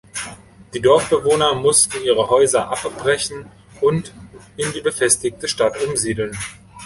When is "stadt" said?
5.47-5.79